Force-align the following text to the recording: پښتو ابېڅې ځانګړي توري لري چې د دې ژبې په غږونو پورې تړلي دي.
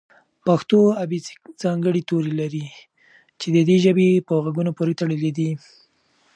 پښتو 0.45 0.79
ابېڅې 1.03 1.33
ځانګړي 1.61 2.01
توري 2.09 2.33
لري 2.41 2.65
چې 3.39 3.47
د 3.55 3.57
دې 3.69 3.77
ژبې 3.85 4.07
په 4.27 4.33
غږونو 4.43 4.71
پورې 4.77 4.93
تړلي 5.01 5.31
دي. 5.37 5.49